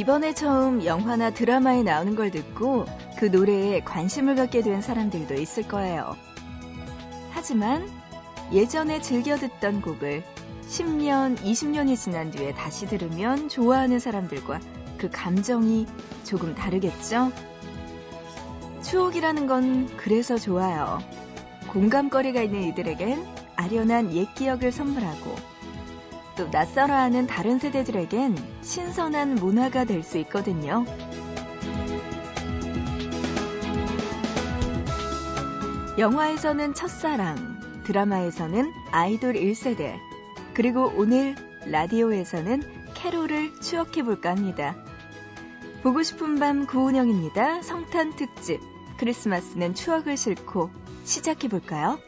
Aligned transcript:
이번에 0.00 0.32
처음 0.32 0.82
영화나 0.86 1.28
드라마에 1.28 1.82
나오는 1.82 2.16
걸 2.16 2.30
듣고 2.30 2.86
그 3.18 3.26
노래에 3.26 3.80
관심을 3.80 4.34
갖게 4.34 4.62
된 4.62 4.80
사람들도 4.80 5.34
있을 5.34 5.68
거예요. 5.68 6.16
하지만 7.32 7.86
예전에 8.50 9.02
즐겨 9.02 9.36
듣던 9.36 9.82
곡을 9.82 10.24
10년, 10.70 11.36
20년이 11.36 11.98
지난 11.98 12.30
뒤에 12.30 12.54
다시 12.54 12.86
들으면 12.86 13.50
좋아하는 13.50 13.98
사람들과 13.98 14.60
그 14.96 15.10
감정이 15.10 15.86
조금 16.24 16.54
다르겠죠? 16.54 17.30
추억이라는 18.80 19.46
건 19.46 19.94
그래서 19.98 20.38
좋아요. 20.38 21.00
공감거리가 21.68 22.40
있는 22.40 22.62
이들에겐 22.62 23.26
아련한 23.54 24.14
옛 24.14 24.34
기억을 24.34 24.72
선물하고 24.72 25.59
또 26.36 26.48
낯설어하는 26.48 27.26
다른 27.26 27.58
세대들에겐 27.58 28.36
신선한 28.62 29.36
문화가 29.36 29.84
될 29.84 30.02
수 30.02 30.18
있거든요. 30.18 30.84
영화에서는 35.98 36.72
첫사랑, 36.74 37.82
드라마에서는 37.84 38.72
아이돌 38.90 39.34
1세대, 39.34 39.98
그리고 40.54 40.90
오늘 40.96 41.34
라디오에서는 41.66 42.62
캐롤을 42.94 43.60
추억해볼까 43.60 44.30
합니다. 44.30 44.76
보고 45.82 46.02
싶은 46.02 46.38
밤 46.38 46.66
구은영입니다. 46.66 47.62
성탄 47.62 48.14
특집. 48.16 48.60
크리스마스는 48.98 49.74
추억을 49.74 50.16
싣고 50.16 50.70
시작해볼까요? 51.04 51.98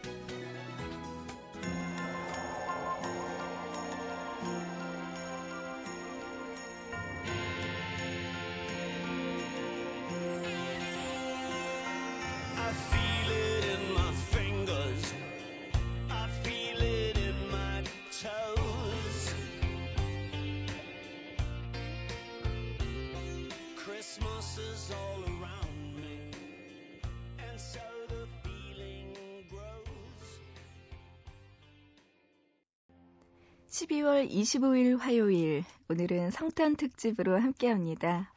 12월 33.83 34.30
25일 34.30 34.97
화요일, 34.98 35.64
오늘은 35.88 36.30
성탄 36.30 36.77
특집으로 36.77 37.41
함께합니다. 37.41 38.33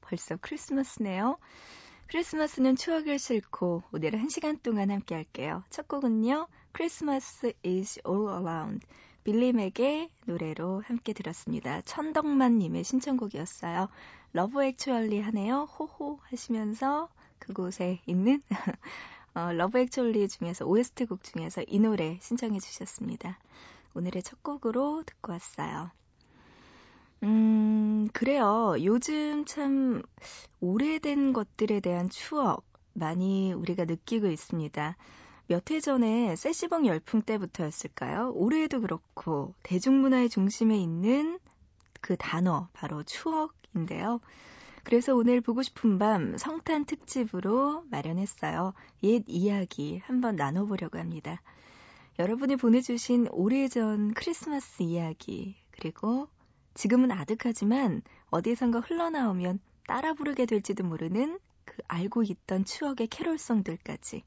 벌써 0.00 0.38
크리스마스네요. 0.40 1.36
크리스마스는 2.06 2.76
추억을 2.76 3.18
싣고 3.18 3.82
오늘은 3.92 4.18
한 4.18 4.30
시간 4.30 4.58
동안 4.58 4.90
함께 4.90 5.14
할게요. 5.14 5.62
첫 5.68 5.86
곡은요, 5.86 6.46
Christmas 6.74 7.52
is 7.62 8.00
all 8.08 8.38
around. 8.38 8.86
빌리 9.24 9.62
맥의 9.62 10.08
노래로 10.24 10.82
함께 10.86 11.12
들었습니다. 11.12 11.82
천덕만님의 11.82 12.82
신청곡이었어요. 12.82 13.88
Love 14.32 14.64
Actually 14.64 15.20
하네요. 15.20 15.64
호호 15.78 16.20
하시면서 16.22 17.10
그곳에 17.38 18.00
있는 18.06 18.40
어, 19.34 19.52
Love 19.52 19.78
Actually 19.78 20.26
중에서 20.28 20.64
OST 20.64 21.04
곡 21.04 21.22
중에서 21.22 21.62
이 21.66 21.80
노래 21.80 22.18
신청해 22.22 22.60
주셨습니다. 22.60 23.38
오늘의 23.96 24.22
첫 24.22 24.42
곡으로 24.42 25.02
듣고 25.06 25.32
왔어요. 25.32 25.90
음, 27.22 28.08
그래요. 28.12 28.76
요즘 28.82 29.44
참 29.46 30.02
오래된 30.60 31.32
것들에 31.32 31.80
대한 31.80 32.08
추억 32.10 32.64
많이 32.92 33.52
우리가 33.52 33.84
느끼고 33.84 34.26
있습니다. 34.28 34.96
몇 35.48 35.70
해 35.70 35.80
전에 35.80 36.34
세시봉 36.36 36.86
열풍 36.86 37.22
때부터였을까요? 37.22 38.32
올해에도 38.34 38.80
그렇고 38.80 39.54
대중문화의 39.62 40.28
중심에 40.28 40.76
있는 40.76 41.38
그 42.00 42.16
단어 42.16 42.68
바로 42.72 43.02
추억인데요. 43.04 44.20
그래서 44.84 45.14
오늘 45.16 45.40
보고 45.40 45.62
싶은 45.62 45.98
밤 45.98 46.36
성탄 46.36 46.84
특집으로 46.84 47.84
마련했어요. 47.90 48.74
옛 49.04 49.24
이야기 49.26 49.98
한번 50.04 50.36
나눠보려고 50.36 50.98
합니다. 50.98 51.40
여러분이 52.18 52.56
보내주신 52.56 53.28
오래전 53.30 54.14
크리스마스 54.14 54.82
이야기 54.82 55.54
그리고 55.70 56.28
지금은 56.74 57.10
아득하지만 57.10 58.02
어디선가 58.30 58.80
흘러나오면 58.80 59.60
따라 59.86 60.14
부르게 60.14 60.46
될지도 60.46 60.84
모르는 60.84 61.38
그 61.64 61.76
알고 61.88 62.22
있던 62.22 62.64
추억의 62.64 63.08
캐롤송들까지 63.08 64.22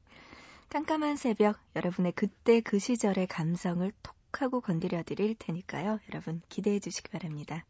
깜깜한 0.68 1.16
새벽 1.16 1.58
여러분의 1.74 2.12
그때 2.12 2.60
그 2.60 2.78
시절의 2.78 3.26
감성을 3.26 3.90
톡 4.02 4.14
하고 4.40 4.60
건드려 4.60 5.02
드릴 5.02 5.34
테니까요. 5.34 5.98
여러분 6.08 6.40
기대해 6.48 6.78
주시기 6.78 7.10
바랍니다. 7.10 7.64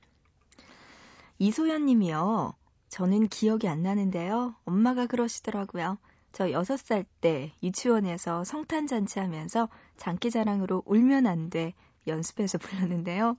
이소연 1.38 1.86
님이요. 1.86 2.54
저는 2.90 3.28
기억이 3.28 3.66
안 3.66 3.82
나는데요. 3.82 4.54
엄마가 4.66 5.06
그러시더라고요. 5.06 5.96
저 6.32 6.46
6살 6.46 7.04
때 7.20 7.52
유치원에서 7.62 8.44
성탄잔치 8.44 9.18
하면서 9.18 9.68
장기자랑으로 9.96 10.82
울면 10.86 11.26
안 11.26 11.50
돼 11.50 11.74
연습해서 12.06 12.58
불렀는데요. 12.58 13.36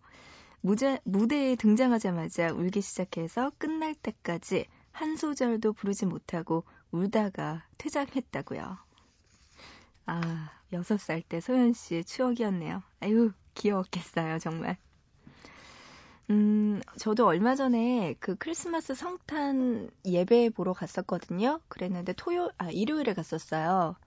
무제, 0.61 0.99
무대에 1.03 1.55
등장하자마자 1.55 2.51
울기 2.53 2.81
시작해서 2.81 3.51
끝날 3.57 3.95
때까지 3.95 4.67
한 4.91 5.15
소절도 5.15 5.73
부르지 5.73 6.05
못하고 6.05 6.63
울다가 6.91 7.65
퇴장했다고요. 7.77 8.77
아, 10.05 10.51
6살 10.73 11.23
때 11.27 11.39
소연 11.39 11.73
씨의 11.73 12.03
추억이었네요. 12.05 12.83
아유, 12.99 13.31
귀여웠겠어요, 13.55 14.39
정말. 14.39 14.77
음, 16.31 16.79
저도 16.97 17.27
얼마 17.27 17.55
전에 17.55 18.15
그 18.21 18.35
크리스마스 18.35 18.95
성탄 18.95 19.89
예배 20.05 20.51
보러 20.51 20.71
갔었거든요. 20.71 21.59
그랬는데 21.67 22.13
토요, 22.13 22.49
아, 22.57 22.71
일요일에 22.71 23.13
갔었어요. 23.13 23.97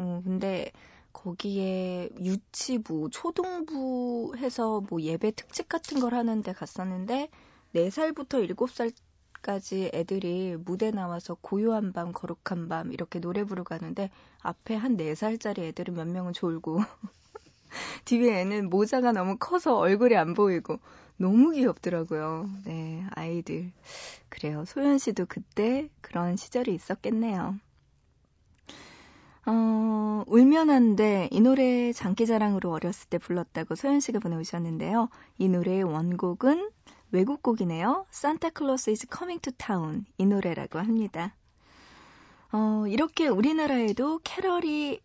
음, 0.00 0.20
근데 0.24 0.72
거기에 1.12 2.10
유치부, 2.20 3.10
초등부 3.12 4.34
해서 4.38 4.82
뭐 4.90 5.00
예배 5.00 5.30
특집 5.36 5.68
같은 5.68 6.00
걸 6.00 6.14
하는데 6.14 6.52
갔었는데 6.52 7.28
4살부터 7.74 8.44
7살 8.44 8.92
까지 9.40 9.88
애들이 9.94 10.56
무대 10.56 10.90
나와서 10.90 11.36
고요한 11.40 11.92
밤, 11.92 12.10
거룩한 12.12 12.68
밤 12.68 12.92
이렇게 12.92 13.20
노래 13.20 13.44
부르고 13.44 13.68
가는데 13.68 14.10
앞에 14.42 14.74
한 14.74 14.96
4살짜리 14.96 15.60
애들은 15.60 15.94
몇 15.94 16.08
명은 16.08 16.32
졸고 16.32 16.80
뒤에 18.04 18.40
애는 18.40 18.68
모자가 18.68 19.12
너무 19.12 19.36
커서 19.38 19.76
얼굴이 19.78 20.16
안 20.16 20.34
보이고 20.34 20.80
너무 21.18 21.50
귀엽더라고요. 21.50 22.48
네, 22.64 23.04
아이들. 23.10 23.72
그래요. 24.28 24.64
소연 24.64 24.98
씨도 24.98 25.26
그때 25.28 25.88
그런 26.00 26.36
시절이 26.36 26.72
있었겠네요. 26.74 27.58
어, 29.46 30.24
울면 30.26 30.70
안 30.70 30.94
돼. 30.94 31.28
이 31.32 31.40
노래 31.40 31.92
장기자랑으로 31.92 32.70
어렸을 32.70 33.08
때 33.08 33.18
불렀다고 33.18 33.74
소연 33.74 34.00
씨가 34.00 34.20
보내오셨는데요. 34.20 35.08
이 35.38 35.48
노래의 35.48 35.82
원곡은 35.82 36.70
외국 37.10 37.42
곡이네요. 37.42 38.06
Santa 38.12 38.50
Claus 38.56 38.88
is 38.90 39.06
Coming 39.12 39.40
to 39.42 39.52
Town 39.56 40.04
이 40.18 40.26
노래라고 40.26 40.78
합니다. 40.78 41.34
어, 42.52 42.84
이렇게 42.86 43.26
우리나라에도 43.26 44.20
캐럴이 44.22 45.00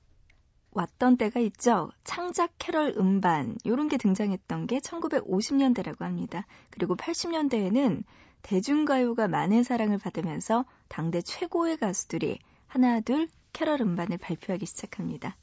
왔던 0.75 1.17
때가 1.17 1.39
있죠. 1.39 1.91
창작 2.03 2.51
캐럴 2.57 2.95
음반 2.97 3.57
이런 3.63 3.87
게 3.87 3.97
등장했던 3.97 4.67
게 4.67 4.79
1950년대라고 4.79 5.99
합니다. 6.01 6.45
그리고 6.69 6.95
80년대에는 6.95 8.03
대중가요가 8.41 9.27
많은 9.27 9.63
사랑을 9.63 9.97
받으면서 9.97 10.65
당대 10.87 11.21
최고의 11.21 11.77
가수들이 11.77 12.39
하나 12.67 12.99
둘 12.99 13.27
캐럴 13.53 13.81
음반을 13.81 14.17
발표하기 14.17 14.65
시작합니다. 14.65 15.37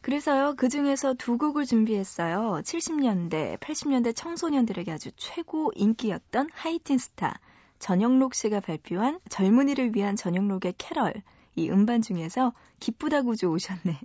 그래서요, 0.00 0.54
그 0.56 0.70
중에서 0.70 1.12
두 1.14 1.36
곡을 1.36 1.66
준비했어요. 1.66 2.62
70년대, 2.64 3.58
80년대 3.58 4.16
청소년들에게 4.16 4.90
아주 4.90 5.10
최고 5.16 5.70
인기였던 5.74 6.48
하이틴 6.52 6.96
스타, 6.96 7.38
전영록 7.78 8.34
씨가 8.34 8.60
발표한 8.60 9.20
젊은이를 9.28 9.94
위한 9.94 10.16
전영록의 10.16 10.74
캐럴, 10.78 11.22
이 11.56 11.68
음반 11.68 12.00
중에서 12.00 12.54
기쁘다 12.78 13.22
구주 13.22 13.50
오셨네. 13.50 14.00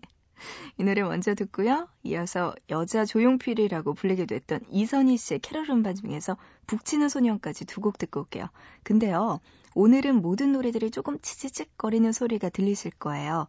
이 0.78 0.84
노래 0.84 1.02
먼저 1.04 1.34
듣고요. 1.36 1.88
이어서 2.04 2.54
여자 2.70 3.06
조용필이라고 3.06 3.94
불리기도 3.94 4.36
했던 4.36 4.60
이선희 4.70 5.18
씨의 5.18 5.40
캐럴 5.40 5.70
음반 5.70 5.96
중에서 5.96 6.38
북치는 6.68 7.10
소년까지 7.10 7.66
두 7.66 7.82
곡 7.82 7.98
듣고 7.98 8.22
올게요. 8.22 8.48
근데요, 8.84 9.40
오늘은 9.76 10.22
모든 10.22 10.52
노래들이 10.54 10.92
조금 10.92 11.20
치치직거리는 11.20 12.12
소리가 12.12 12.50
들리실 12.50 12.92
거예요. 13.00 13.48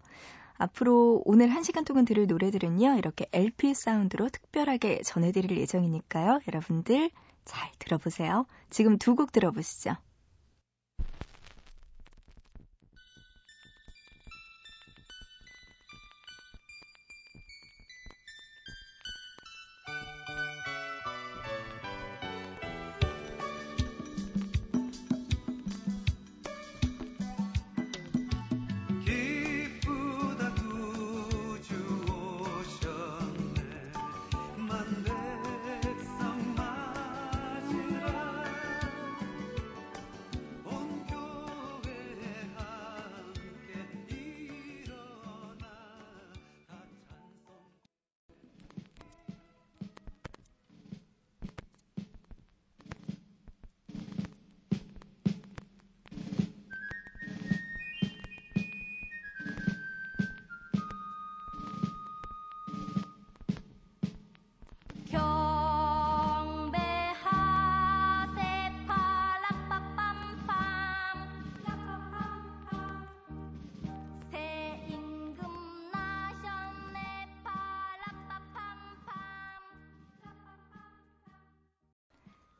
앞으로 0.58 1.22
오늘 1.26 1.48
1시간 1.50 1.84
동안 1.84 2.04
들을 2.04 2.26
노래들은요, 2.26 2.96
이렇게 2.98 3.26
LP 3.32 3.74
사운드로 3.74 4.28
특별하게 4.30 5.02
전해드릴 5.02 5.56
예정이니까요. 5.58 6.40
여러분들 6.48 7.10
잘 7.44 7.70
들어보세요. 7.78 8.46
지금 8.70 8.98
두 8.98 9.14
곡 9.14 9.32
들어보시죠. 9.32 9.96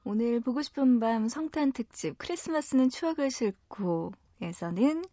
오늘 0.09 0.39
보고 0.39 0.63
싶은 0.63 1.01
밤 1.01 1.27
성탄 1.27 1.73
특집 1.73 2.17
크리스마스는 2.17 2.91
추억을 2.91 3.29
싣고에서는 3.29 5.05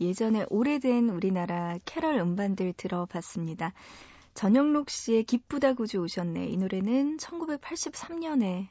예전에 0.00 0.46
오래된 0.48 1.10
우리나라 1.10 1.76
캐럴 1.84 2.14
음반들 2.14 2.72
들어봤습니다. 2.72 3.74
전영록 4.32 4.88
씨의 4.88 5.24
기쁘다 5.24 5.74
구주 5.74 5.98
오셨네. 5.98 6.46
이 6.46 6.56
노래는 6.56 7.18
1983년에 7.18 8.68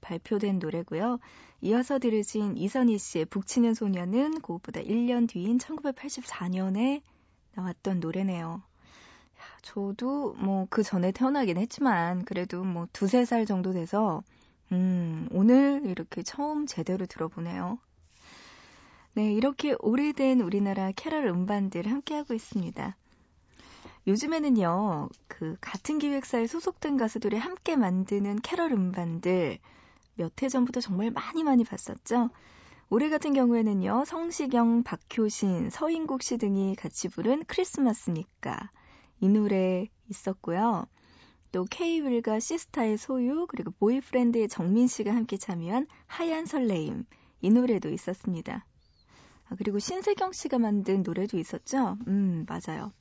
발표된 0.00 0.58
노래고요. 0.58 1.18
이어서 1.60 1.98
들으신 1.98 2.56
이선희 2.56 2.96
씨의 2.96 3.26
북치는 3.26 3.74
소녀는 3.74 4.40
그것보다 4.40 4.80
1년 4.80 5.28
뒤인 5.28 5.58
1984년에 5.58 7.02
나왔던 7.56 8.00
노래네요. 8.00 8.62
저도 9.60 10.32
뭐 10.38 10.66
그 10.70 10.82
전에 10.82 11.12
태어나긴 11.12 11.58
했지만 11.58 12.24
그래도 12.24 12.64
뭐 12.64 12.86
두세 12.94 13.26
살 13.26 13.44
정도 13.44 13.72
돼서 13.72 14.22
음, 14.72 15.28
오늘 15.32 15.82
이렇게 15.86 16.22
처음 16.22 16.66
제대로 16.66 17.06
들어보네요. 17.06 17.78
네, 19.14 19.32
이렇게 19.32 19.74
오래된 19.80 20.40
우리나라 20.40 20.90
캐럴 20.92 21.26
음반들 21.26 21.86
함께하고 21.88 22.34
있습니다. 22.34 22.96
요즘에는요, 24.06 25.08
그 25.28 25.56
같은 25.60 25.98
기획사에 25.98 26.46
소속된 26.46 26.96
가수들이 26.96 27.36
함께 27.36 27.76
만드는 27.76 28.40
캐럴 28.42 28.72
음반들 28.72 29.58
몇 30.16 30.42
해 30.42 30.48
전부터 30.48 30.80
정말 30.80 31.10
많이 31.10 31.44
많이 31.44 31.64
봤었죠. 31.64 32.30
올해 32.90 33.10
같은 33.10 33.34
경우에는요, 33.34 34.04
성시경, 34.06 34.84
박효신, 34.84 35.70
서인국 35.70 36.22
씨 36.22 36.38
등이 36.38 36.76
같이 36.76 37.08
부른 37.08 37.44
크리스마스니까 37.46 38.70
이 39.20 39.28
노래 39.28 39.88
있었고요. 40.10 40.86
또 41.52 41.64
K.Will과 41.68 42.38
시스타의 42.40 42.96
소유 42.96 43.46
그리고 43.48 43.70
보이프렌드의 43.72 44.48
정민 44.48 44.86
씨가 44.86 45.14
함께 45.14 45.36
참여한 45.36 45.86
하얀 46.06 46.46
설레임 46.46 47.04
이 47.40 47.50
노래도 47.50 47.88
있었습니다. 47.88 48.64
아, 49.48 49.54
그리고 49.58 49.78
신세경 49.78 50.32
씨가 50.32 50.58
만든 50.58 51.02
노래도 51.02 51.38
있었죠? 51.38 51.98
음, 52.06 52.46
맞아요. 52.48 52.92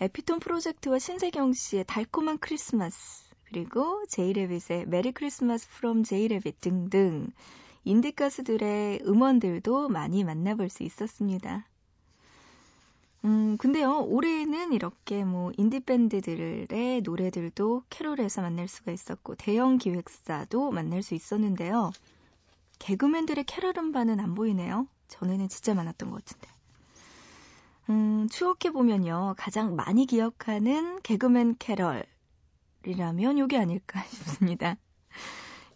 에피톤 0.00 0.40
프로젝트와 0.40 0.98
신세경 0.98 1.52
씨의 1.52 1.84
달콤한 1.86 2.38
크리스마스 2.38 3.30
그리고 3.44 4.04
제이레빗의 4.08 4.86
Merry 4.86 5.12
Christmas 5.12 5.68
From 5.68 6.04
J 6.04 6.12
Rabbit 6.12 6.60
등등 6.60 7.30
인디 7.84 8.12
가수들의 8.12 9.02
음원들도 9.04 9.88
많이 9.88 10.24
만나볼 10.24 10.68
수 10.68 10.84
있었습니다. 10.84 11.66
음, 13.24 13.56
근데요, 13.56 14.00
올해는 14.00 14.72
이렇게 14.72 15.24
뭐, 15.24 15.52
인디밴드들의 15.56 17.02
노래들도 17.02 17.84
캐롤에서 17.88 18.42
만날 18.42 18.66
수가 18.66 18.90
있었고, 18.90 19.36
대형 19.36 19.78
기획사도 19.78 20.72
만날 20.72 21.02
수 21.02 21.14
있었는데요. 21.14 21.92
개그맨들의 22.80 23.44
캐롤 23.44 23.78
음반은 23.78 24.18
안 24.18 24.34
보이네요. 24.34 24.88
전에는 25.06 25.48
진짜 25.48 25.72
많았던 25.74 26.10
것 26.10 26.24
같은데. 26.24 26.48
음, 27.90 28.28
추억해보면요, 28.28 29.34
가장 29.38 29.76
많이 29.76 30.06
기억하는 30.06 31.00
개그맨 31.02 31.56
캐럴이라면 31.60 33.38
요게 33.38 33.56
아닐까 33.56 34.02
싶습니다. 34.10 34.76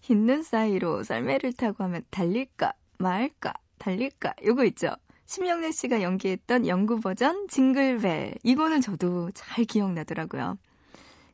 흰눈 0.01 0.43
사이로 0.43 1.05
썰매를 1.05 1.53
타고 1.53 1.85
하면 1.85 2.03
달릴까, 2.11 2.73
말까, 2.99 3.55
달릴까, 3.79 4.35
요거 4.45 4.65
있죠? 4.67 4.97
심영래 5.27 5.73
씨가 5.73 6.03
연기했던 6.03 6.67
영구 6.67 7.01
버전 7.01 7.49
징글벨. 7.49 8.35
이거는 8.45 8.81
저도 8.81 9.31
잘 9.33 9.65
기억나더라고요. 9.65 10.57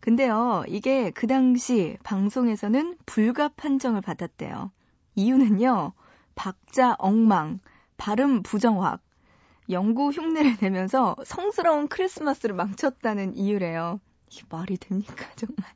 근데요, 0.01 0.65
이게 0.67 1.11
그 1.11 1.27
당시 1.27 1.97
방송에서는 2.03 2.97
불가 3.07 3.49
판정을 3.49 4.01
받았대요. 4.01 4.73
이유는요, 5.15 5.93
박자 6.35 6.97
엉망, 6.99 7.61
발음 7.99 8.43
부정확, 8.43 9.01
영구 9.71 10.11
흉내를 10.11 10.57
내면서 10.61 11.15
성스러운 11.25 11.89
크리스마스를 11.89 12.57
망쳤다는 12.57 13.37
이유래요. 13.37 14.01
이게 14.31 14.43
말이 14.49 14.77
됩니까, 14.79 15.27
정말? 15.37 15.71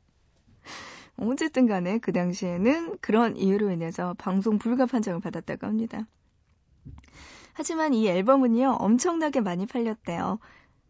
어쨌든 1.17 1.67
간에 1.67 1.99
그 1.99 2.11
당시에는 2.11 2.97
그런 2.99 3.37
이유로 3.37 3.71
인해서 3.71 4.15
방송 4.17 4.57
불가 4.57 4.85
판정을 4.87 5.21
받았다고 5.21 5.67
합니다. 5.67 6.05
하지만 7.57 7.95
이 7.95 8.07
앨범은요, 8.07 8.77
엄청나게 8.79 9.41
많이 9.41 9.65
팔렸대요. 9.65 10.37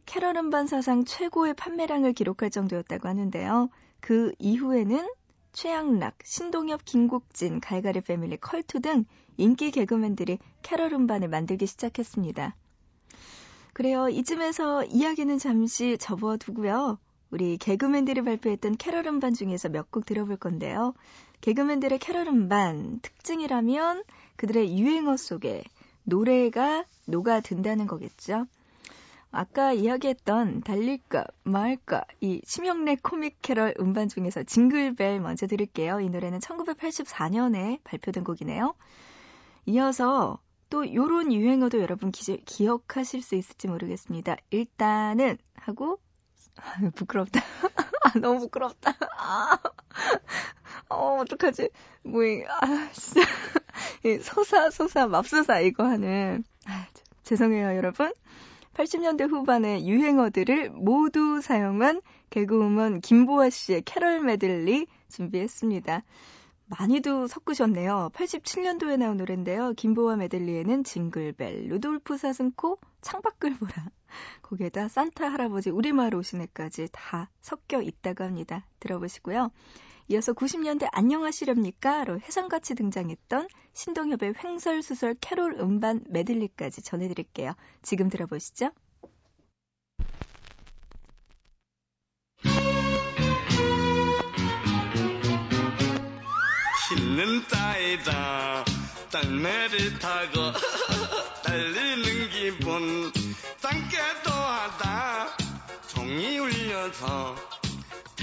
캐럴 0.05 0.35
음반 0.35 0.67
사상 0.67 1.05
최고의 1.05 1.53
판매량을 1.53 2.11
기록할 2.11 2.49
정도였다고 2.49 3.07
하는데요. 3.07 3.69
그 4.01 4.33
이후에는 4.37 5.07
최양락, 5.53 6.17
신동엽, 6.25 6.83
김국진, 6.83 7.61
갈갈이 7.61 8.01
패밀리, 8.01 8.35
컬투 8.35 8.81
등 8.81 9.05
인기 9.37 9.71
개그맨들이 9.71 10.39
캐럴 10.61 10.91
음반을 10.91 11.29
만들기 11.29 11.67
시작했습니다. 11.67 12.53
그래요. 13.71 14.09
이쯤에서 14.09 14.83
이야기는 14.83 15.37
잠시 15.37 15.97
접어두고요. 15.97 16.97
우리 17.31 17.57
개그맨들이 17.57 18.23
발표했던 18.23 18.75
캐럴 18.75 19.07
음반 19.07 19.33
중에서 19.33 19.69
몇 19.69 19.89
곡 19.89 20.05
들어볼 20.05 20.35
건데요. 20.35 20.95
개그맨들의 21.39 21.99
캐럴 21.99 22.27
음반 22.27 22.99
특징이라면 23.01 24.03
그들의 24.35 24.77
유행어 24.77 25.15
속에 25.15 25.63
노래가 26.07 26.85
녹아든다는 27.05 27.85
거겠죠. 27.85 28.47
아까 29.29 29.73
이야기했던 29.73 30.61
달릴까 30.61 31.25
말까 31.43 32.05
이 32.21 32.41
심형래 32.45 32.95
코믹 33.03 33.41
캐럴 33.41 33.75
음반 33.79 34.07
중에서 34.07 34.43
징글벨 34.43 35.19
먼저 35.19 35.47
들을게요. 35.47 35.99
이 35.99 36.09
노래는 36.09 36.39
1984년에 36.39 37.83
발표된 37.83 38.23
곡이네요. 38.23 38.73
이어서 39.65 40.39
또 40.69 40.93
요런 40.93 41.33
유행어도 41.33 41.81
여러분 41.81 42.11
기, 42.11 42.37
기억하실 42.37 43.21
수 43.21 43.35
있을지 43.35 43.67
모르겠습니다. 43.67 44.37
일단은 44.49 45.37
하고 45.55 45.99
아, 46.55 46.61
부끄럽다. 46.95 47.41
아, 48.03 48.19
너무 48.19 48.39
부끄럽다. 48.39 48.93
아, 50.89 50.95
어, 50.95 51.19
어떡하지? 51.21 51.69
뭐, 52.03 52.21
아, 52.61 52.89
진짜. 52.91 53.21
소사, 54.23 54.69
소사, 54.69 55.07
맙소사 55.07 55.59
이거 55.59 55.85
하는. 55.85 56.43
아, 56.65 56.87
죄송해요, 57.23 57.75
여러분. 57.75 58.11
80년대 58.73 59.29
후반의 59.29 59.87
유행어들을 59.87 60.69
모두 60.69 61.41
사용한 61.41 62.01
개그우먼 62.29 63.01
김보화 63.01 63.49
씨의 63.49 63.81
캐럴 63.81 64.21
메들리 64.21 64.87
준비했습니다. 65.09 66.03
많이도 66.67 67.27
섞으셨네요. 67.27 68.11
87년도에 68.13 68.97
나온 68.97 69.17
노래인데요. 69.17 69.73
김보화 69.73 70.17
메들리에는 70.17 70.83
징글벨, 70.83 71.69
루돌프 71.69 72.17
사슴코, 72.17 72.77
창밖을 73.01 73.57
보라. 73.57 73.73
거기에다 74.41 74.89
산타 74.89 75.31
할아버지 75.31 75.69
우리마을 75.69 76.13
오시네까지 76.15 76.89
다 76.91 77.29
섞여 77.41 77.81
있다고 77.81 78.25
합니다. 78.25 78.65
들어보시고요. 78.79 79.51
이어서 80.09 80.31
90년대 80.31 80.87
안녕하시렵니까?로 80.93 82.19
해상같이 82.21 82.75
등장했던 82.75 83.49
신동엽의 83.73 84.35
횡설수설 84.41 85.15
캐롤 85.19 85.57
음반 85.59 86.01
메들리까지 86.07 86.81
전해드릴게요. 86.81 87.51
지금 87.81 88.09
들어보시죠. 88.09 88.71
힘는 96.89 97.45
따이다 97.49 98.63
땅매를 99.11 99.99
타고 99.99 100.53
달리는 101.43 102.29
기분 102.29 103.11
땅깨도 103.61 104.31
하다 104.31 105.37
종이 105.89 106.39
울려서 106.39 107.56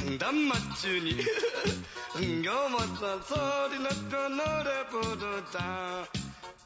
장단 0.04 0.36
맞추니. 0.36 1.16
흥겨웠어 2.12 3.22
소리 3.22 3.78
높여 3.78 4.28
노래 4.28 4.86
부르자 4.88 6.06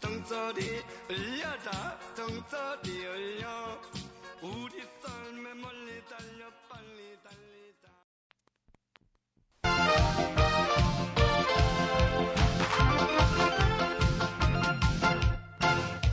똥소리 0.01 0.83
울려라 1.09 1.99
똥소리 2.17 3.07
울려. 3.07 3.81
우리 4.43 4.83
썰매 5.01 5.55
멀리 5.55 6.03
달려 6.09 6.51
빨리 6.69 7.17
달리자. 7.23 7.89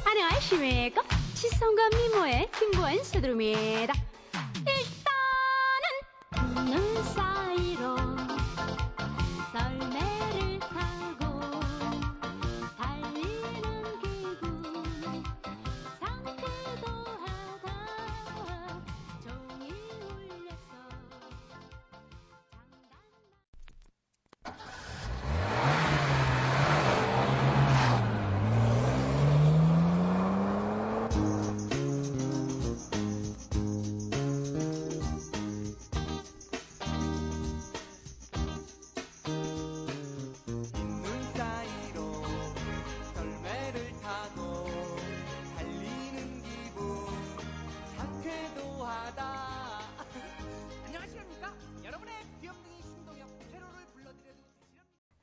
안녕하십니까? 0.06 1.02
시성과 1.34 1.90
미모의 1.90 2.52
김고은 2.52 3.04
수두입니다 3.04 4.15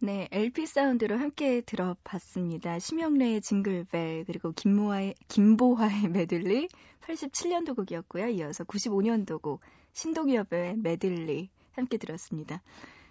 네, 0.04 0.26
LP 0.32 0.66
사운드로 0.66 1.16
함께 1.16 1.60
들어봤습니다. 1.60 2.80
심형래의 2.80 3.40
징글벨 3.40 4.24
그리고 4.26 4.50
김모아의, 4.50 5.14
김보화의 5.28 6.08
메들리 6.08 6.66
87년도 7.02 7.76
곡이었고요. 7.76 8.26
이어서 8.30 8.64
95년도 8.64 9.40
곡 9.40 9.60
신동엽의 9.92 10.78
메들리 10.78 11.50
함께 11.70 11.98
들었습니다. 11.98 12.62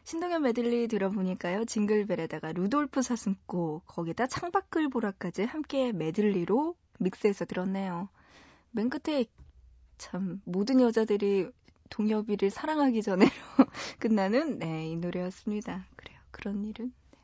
신동엽 0.04 0.42
메들리 0.42 0.90
들어보니까요. 0.90 1.64
징글벨에다가 1.64 2.52
루돌프 2.52 3.02
사슴코 3.02 3.84
거기다 3.86 4.28
창밖을 4.28 4.90
보라까지 4.90 5.44
함께 5.44 5.94
메들리로 5.94 6.76
믹스해서 7.00 7.46
들었네요. 7.46 8.10
맨 8.72 8.90
끝에 8.90 9.28
참 9.98 10.42
모든 10.44 10.82
여자들이 10.82 11.52
동엽이를 11.90 12.50
사랑하기 12.50 13.02
전에로 13.02 13.32
끝나는 14.00 14.60
네, 14.60 14.90
이 14.90 14.98
노래였습니다. 14.98 15.86
그런 16.32 16.66
일은. 16.66 16.94
네. 17.12 17.20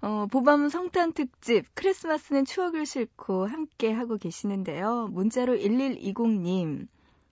어, 0.00 0.26
보밤 0.26 0.68
성탄 0.68 1.12
특집 1.12 1.64
크리스마스는 1.74 2.44
추억을 2.44 2.86
싣고 2.86 3.46
함께 3.46 3.92
하고 3.92 4.16
계시는데요. 4.16 5.08
문자로 5.08 5.56
1120님. 5.56 6.88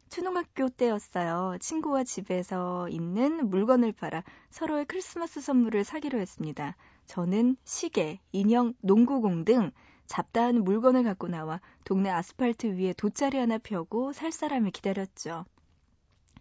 초등학교 0.09 0.69
때였어요. 0.69 1.59
친구와 1.61 2.05
집에서 2.05 2.89
있는 2.89 3.51
물건을 3.51 3.93
팔아 3.93 4.23
서로의 4.51 4.85
크리스마스 4.87 5.41
선물을 5.41 5.85
사기로 5.85 6.19
했습니다. 6.19 6.77
저는 7.07 7.57
시계, 7.65 8.21
인형, 8.33 8.75
농구공 8.81 9.45
등 9.45 9.71
잡다한 10.07 10.63
물건을 10.63 11.03
갖고 11.03 11.29
나와 11.29 11.61
동네 11.85 12.11
아스팔트 12.11 12.79
위에 12.79 12.93
돗자리 12.95 13.39
하나 13.39 13.59
펴고 13.59 14.13
살 14.13 14.33
사람을 14.33 14.71
기다렸죠. 14.71 15.45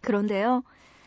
그런데요, 0.00 0.62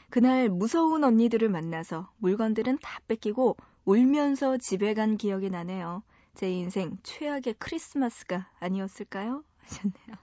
그날 0.09 0.49
무서운 0.49 1.03
언니들을 1.03 1.49
만나서 1.49 2.11
물건들은 2.17 2.79
다 2.81 2.99
뺏기고 3.07 3.57
울면서 3.85 4.57
집에 4.57 4.93
간 4.93 5.17
기억이 5.17 5.49
나네요. 5.49 6.03
제 6.33 6.51
인생 6.51 6.97
최악의 7.03 7.55
크리스마스가 7.59 8.49
아니었을까요? 8.59 9.43
하셨네요. 9.59 10.17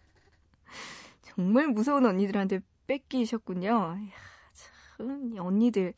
정말 1.23 1.69
무서운 1.69 2.07
언니들한테 2.07 2.61
뺏기셨군요. 2.87 3.99
이야, 4.01 4.13
참, 4.97 5.33
이 5.35 5.39
언니들. 5.39 5.95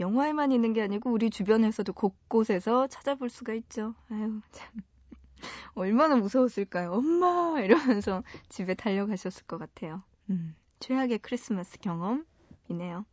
영화에만 0.00 0.52
있는 0.52 0.72
게 0.72 0.82
아니고 0.82 1.10
우리 1.10 1.28
주변에서도 1.28 1.92
곳곳에서 1.92 2.86
찾아볼 2.86 3.28
수가 3.30 3.52
있죠. 3.54 3.94
아유, 4.10 4.40
참. 4.52 4.68
얼마나 5.74 6.16
무서웠을까요? 6.16 6.92
엄마! 6.92 7.60
이러면서 7.60 8.22
집에 8.48 8.74
달려가셨을 8.74 9.46
것 9.46 9.58
같아요. 9.58 10.02
음, 10.30 10.54
최악의 10.80 11.18
크리스마스 11.18 11.78
경험이네요. 11.78 13.04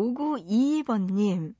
5922번님, 0.00 1.54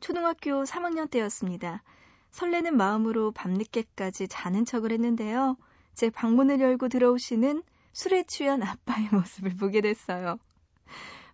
초등학교 0.00 0.64
3학년 0.64 1.10
때였습니다. 1.10 1.82
설레는 2.30 2.76
마음으로 2.76 3.32
밤늦게까지 3.32 4.28
자는 4.28 4.64
척을 4.64 4.92
했는데요. 4.92 5.56
제 5.94 6.08
방문을 6.08 6.60
열고 6.60 6.88
들어오시는 6.88 7.62
술에 7.92 8.22
취한 8.22 8.62
아빠의 8.62 9.08
모습을 9.12 9.56
보게 9.56 9.82
됐어요. 9.82 10.38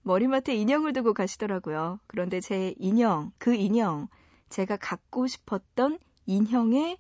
머리맡에 0.03 0.55
인형을 0.55 0.93
두고 0.93 1.15
가시더라고요. 1.15 2.01
그런데 2.09 2.41
제 2.41 2.75
인형, 2.79 3.31
그 3.39 3.55
인형, 3.55 4.09
제가 4.49 4.77
갖고 4.77 5.29
싶었던 5.29 5.99
인형의 6.27 6.99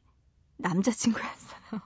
남자친구였어요. 0.58 1.80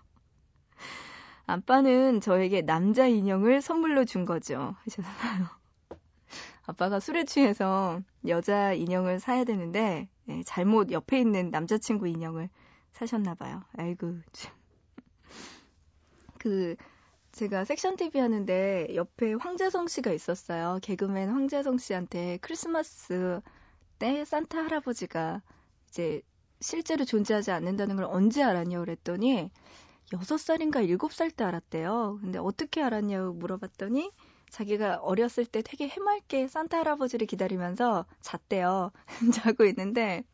아빠는 1.46 2.20
저에게 2.20 2.60
남자 2.62 3.06
인형을 3.06 3.62
선물로 3.62 4.04
준 4.04 4.26
거죠. 4.26 4.74
하셨나요? 4.84 5.61
아빠가 6.64 7.00
술에 7.00 7.24
취해서 7.24 8.00
여자 8.26 8.72
인형을 8.72 9.20
사야 9.20 9.44
되는데 9.44 10.08
네, 10.24 10.42
잘못 10.44 10.92
옆에 10.92 11.18
있는 11.18 11.50
남자친구 11.50 12.06
인형을 12.08 12.48
사셨나 12.92 13.34
봐요. 13.34 13.62
아이고 13.76 14.14
참. 14.32 14.52
그 16.38 16.76
제가 17.32 17.64
섹션 17.64 17.96
TV 17.96 18.20
하는데 18.20 18.88
옆에 18.94 19.34
황재성 19.34 19.88
씨가 19.88 20.12
있었어요. 20.12 20.78
개그맨 20.82 21.30
황재성 21.30 21.78
씨한테 21.78 22.38
크리스마스 22.42 23.40
때 23.98 24.24
산타 24.24 24.64
할아버지가 24.64 25.42
이제 25.88 26.20
실제로 26.60 27.04
존재하지 27.04 27.50
않는다는 27.50 27.96
걸 27.96 28.04
언제 28.04 28.42
알았냐고 28.42 28.84
그랬더니 28.84 29.50
6살인가 30.12 30.86
7살 30.98 31.34
때 31.34 31.44
알았대요. 31.44 32.18
근데 32.20 32.38
어떻게 32.38 32.82
알았냐고 32.82 33.32
물어봤더니 33.32 34.10
자기가 34.52 34.96
어렸을 34.96 35.46
때 35.46 35.62
되게 35.62 35.88
해맑게 35.88 36.46
산타 36.46 36.78
할아버지를 36.80 37.26
기다리면서 37.26 38.04
잤대요. 38.20 38.92
자고 39.32 39.64
있는데 39.64 40.24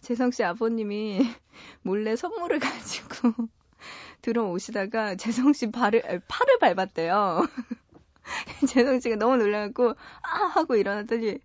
재성 0.00 0.30
씨 0.30 0.42
아버님이 0.42 1.20
몰래 1.82 2.16
선물을 2.16 2.58
가지고 2.60 3.34
들어오시다가 4.22 5.16
재성 5.16 5.52
씨 5.52 5.70
발을 5.70 6.00
팔을 6.26 6.58
밟았대요. 6.60 7.46
재성 8.66 9.00
씨가 9.00 9.16
너무 9.16 9.36
놀라갖고 9.36 9.90
아 9.90 10.46
하고 10.46 10.74
일어났더니 10.74 11.38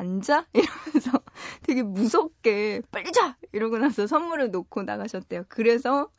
앉아 0.00 0.46
이러면서 0.54 1.22
되게 1.62 1.82
무섭게 1.82 2.82
빨리 2.90 3.12
자 3.12 3.36
이러고 3.52 3.78
나서 3.78 4.06
선물을 4.06 4.50
놓고 4.50 4.82
나가셨대요. 4.84 5.44
그래서 5.48 6.10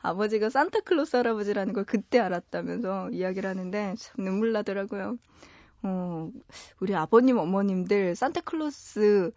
아버지가 0.00 0.50
산타클로스 0.50 1.16
할아버지라는 1.16 1.72
걸 1.74 1.84
그때 1.84 2.18
알았다면서 2.18 3.10
이야기를 3.10 3.48
하는데 3.48 3.94
참 3.98 4.24
눈물 4.24 4.52
나더라고요. 4.52 5.16
어, 5.82 6.30
우리 6.80 6.94
아버님 6.94 7.38
어머님들 7.38 8.16
산타클로스 8.16 9.30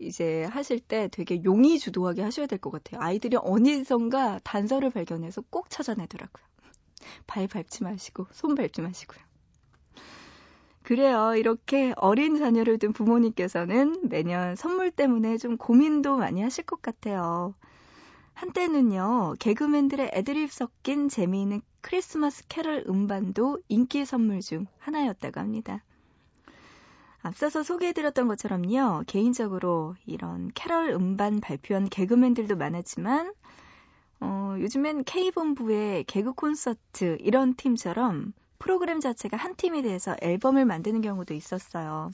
이제 0.00 0.44
하실 0.44 0.80
때 0.80 1.08
되게 1.12 1.42
용의주도하게 1.44 2.22
하셔야 2.22 2.46
될 2.46 2.58
것 2.58 2.70
같아요. 2.70 3.00
아이들이 3.02 3.36
어디선가 3.40 4.40
단서를 4.44 4.90
발견해서 4.90 5.42
꼭 5.50 5.70
찾아내더라고요. 5.70 6.44
발 7.26 7.46
밟지 7.48 7.84
마시고 7.84 8.26
손 8.32 8.54
밟지 8.54 8.82
마시고요. 8.82 9.20
그래요. 10.82 11.34
이렇게 11.36 11.92
어린 11.96 12.38
자녀를 12.38 12.78
둔 12.78 12.92
부모님께서는 12.92 14.08
매년 14.08 14.56
선물 14.56 14.90
때문에 14.90 15.36
좀 15.36 15.56
고민도 15.56 16.16
많이 16.16 16.42
하실 16.42 16.64
것 16.64 16.82
같아요. 16.82 17.54
한때는요, 18.34 19.34
개그맨들의 19.38 20.12
애드립 20.14 20.50
섞인 20.50 21.08
재미있는 21.08 21.60
크리스마스 21.82 22.46
캐럴 22.48 22.84
음반도 22.88 23.58
인기 23.68 24.04
선물 24.06 24.40
중 24.40 24.66
하나였다고 24.78 25.38
합니다. 25.38 25.82
앞서서 27.22 27.62
소개해드렸던 27.62 28.28
것처럼요, 28.28 29.04
개인적으로 29.06 29.94
이런 30.06 30.50
캐럴 30.54 30.88
음반 30.90 31.40
발표한 31.40 31.90
개그맨들도 31.90 32.56
많았지만, 32.56 33.34
어, 34.20 34.56
요즘엔 34.58 35.04
K본부의 35.04 36.04
개그 36.04 36.32
콘서트 36.32 37.18
이런 37.20 37.54
팀처럼 37.54 38.32
프로그램 38.60 39.00
자체가 39.00 39.36
한 39.36 39.56
팀이 39.56 39.82
돼서 39.82 40.14
앨범을 40.20 40.64
만드는 40.66 41.00
경우도 41.00 41.34
있었어요. 41.34 42.12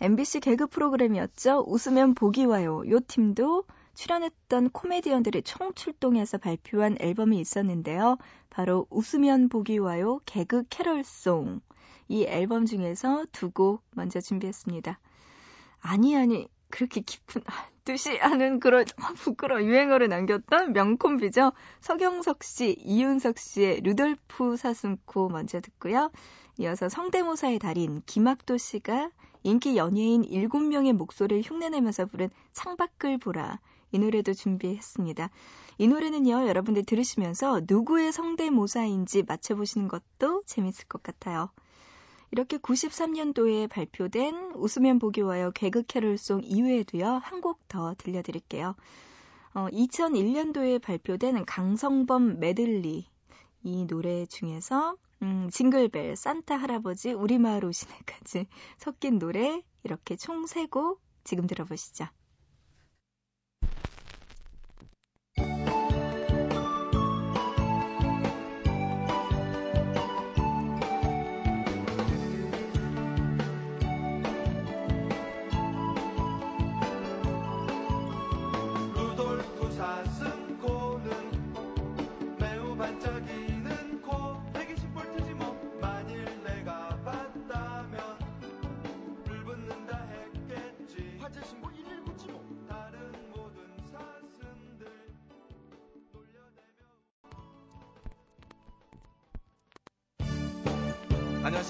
MBC 0.00 0.40
개그 0.40 0.68
프로그램이었죠. 0.68 1.64
웃으면 1.66 2.14
보기 2.14 2.44
와요. 2.44 2.82
요 2.88 3.00
팀도 3.00 3.64
출연했던 3.94 4.70
코미디언들이 4.70 5.42
총출동해서 5.42 6.38
발표한 6.38 6.96
앨범이 7.00 7.40
있었는데요. 7.40 8.18
바로 8.50 8.86
웃으면 8.90 9.48
보기 9.48 9.78
와요 9.78 10.20
개그 10.26 10.64
캐럴송. 10.68 11.60
이 12.08 12.24
앨범 12.24 12.66
중에서 12.66 13.24
두 13.32 13.50
곡 13.50 13.82
먼저 13.92 14.20
준비했습니다. 14.20 14.98
아니 15.80 16.16
아니 16.16 16.46
그렇게 16.70 17.00
깊은 17.00 17.42
뜻이 17.84 18.16
하는 18.16 18.60
그런 18.60 18.84
부끄러운 19.16 19.64
유행어를 19.64 20.08
남겼던 20.08 20.72
명콤비죠. 20.72 21.52
서경석 21.80 22.44
씨, 22.44 22.76
이윤석 22.78 23.38
씨의 23.38 23.80
루돌프 23.82 24.56
사슴코 24.56 25.28
먼저 25.28 25.60
듣고요. 25.60 26.10
이어서 26.58 26.88
성대모사의 26.88 27.58
달인 27.58 28.02
김학도 28.06 28.58
씨가 28.58 29.10
인기 29.42 29.76
연예인 29.76 30.22
7명의 30.22 30.92
목소리를 30.92 31.42
흉내내면서 31.42 32.06
부른 32.06 32.28
창밖을 32.52 33.18
보라. 33.18 33.58
이 33.92 33.98
노래도 33.98 34.34
준비했습니다. 34.34 35.30
이 35.78 35.88
노래는요, 35.88 36.46
여러분들 36.46 36.84
들으시면서 36.84 37.62
누구의 37.66 38.12
성대모사인지 38.12 39.24
맞춰보시는 39.24 39.88
것도 39.88 40.42
재밌을 40.44 40.86
것 40.86 41.02
같아요. 41.02 41.50
이렇게 42.32 42.58
93년도에 42.58 43.68
발표된 43.68 44.52
웃으면 44.54 44.98
보기 44.98 45.20
와요 45.22 45.50
개그 45.54 45.84
캐롤송 45.84 46.42
이외에도요, 46.44 47.06
한 47.22 47.40
곡 47.40 47.58
더 47.68 47.94
들려드릴게요. 47.98 48.74
어, 49.54 49.66
2001년도에 49.72 50.80
발표된 50.82 51.44
강성범 51.44 52.38
메들리. 52.40 53.06
이 53.62 53.86
노래 53.86 54.26
중에서, 54.26 54.96
음, 55.22 55.48
징글벨, 55.50 56.16
산타 56.16 56.56
할아버지, 56.56 57.12
우리 57.12 57.38
마을 57.38 57.64
오시네까지 57.64 58.46
섞인 58.78 59.18
노래, 59.18 59.62
이렇게 59.82 60.16
총 60.16 60.44
3곡 60.44 60.98
지금 61.24 61.46
들어보시죠. 61.46 62.06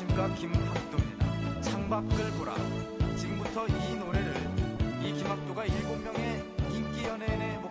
안녕하십니까 0.00 0.34
김학도입니다. 0.34 1.60
창밖을 1.60 2.30
보라. 2.38 2.54
지금부터 3.16 3.66
이 3.66 3.94
노래를 3.96 4.34
이 5.02 5.12
김학도가 5.12 5.66
7명의 5.66 6.72
인기 6.72 7.04
연예인의 7.04 7.58
목 7.58 7.70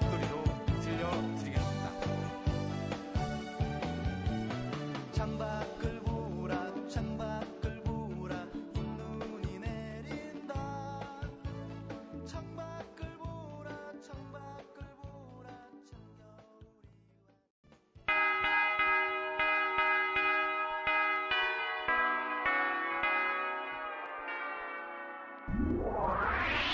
Yeah. 25.60 26.69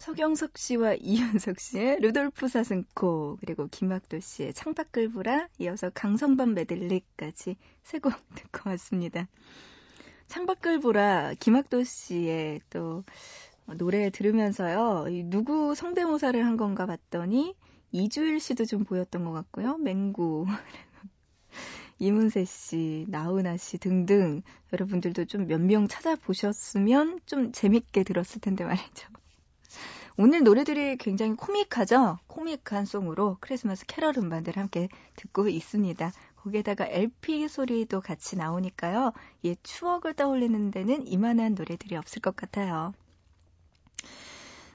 서경석 0.00 0.56
씨와 0.56 0.94
이윤석 1.00 1.60
씨의 1.60 2.00
루돌프 2.00 2.48
사슴코 2.48 3.36
그리고 3.40 3.68
김학도 3.70 4.20
씨의 4.20 4.54
창밖을 4.54 5.10
보라 5.12 5.48
이어서 5.58 5.90
강성범 5.90 6.54
메들리까지 6.54 7.56
세 7.82 7.98
곡 7.98 8.14
듣고 8.34 8.70
왔습니다. 8.70 9.28
창밖을 10.28 10.80
보라 10.80 11.34
김학도 11.38 11.84
씨의 11.84 12.62
또 12.70 13.04
노래 13.76 14.08
들으면서요. 14.10 15.06
이 15.10 15.22
누구 15.24 15.74
성대모사를 15.74 16.44
한 16.46 16.56
건가 16.56 16.86
봤더니 16.86 17.54
이주일 17.92 18.40
씨도 18.40 18.64
좀 18.64 18.84
보였던 18.84 19.24
것 19.24 19.32
같고요. 19.32 19.76
맹구 19.76 20.46
이문세 21.98 22.46
씨, 22.46 23.04
나훈아 23.08 23.58
씨 23.58 23.76
등등 23.76 24.40
여러분들도 24.72 25.26
좀 25.26 25.46
몇 25.46 25.60
명 25.60 25.88
찾아보셨으면 25.88 27.20
좀 27.26 27.52
재밌게 27.52 28.04
들었을 28.04 28.40
텐데 28.40 28.64
말이죠. 28.64 29.19
오늘 30.16 30.42
노래들이 30.42 30.96
굉장히 30.96 31.34
코믹하죠? 31.36 32.18
코믹한 32.26 32.84
송으로 32.84 33.38
크리스마스 33.40 33.86
캐럴 33.86 34.14
음반들 34.18 34.56
함께 34.56 34.88
듣고 35.16 35.48
있습니다. 35.48 36.12
거기에다가 36.36 36.86
LP 36.86 37.48
소리도 37.48 38.00
같이 38.00 38.36
나오니까요. 38.36 39.12
예, 39.44 39.56
추억을 39.62 40.14
떠올리는 40.14 40.70
데는 40.70 41.06
이만한 41.06 41.54
노래들이 41.54 41.96
없을 41.96 42.22
것 42.22 42.34
같아요. 42.34 42.92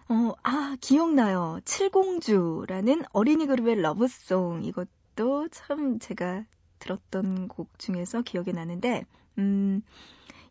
어, 0.08 0.34
아, 0.43 0.78
기억나요. 0.80 1.60
칠공주라는 1.65 3.04
어린이 3.12 3.48
그룹의 3.48 3.82
러브송. 3.82 4.63
이것도 4.63 5.50
참 5.50 5.98
제가 5.98 6.45
들었던 6.78 7.48
곡 7.48 7.80
중에서 7.80 8.21
기억이 8.21 8.54
나는데, 8.54 9.06
음, 9.39 9.82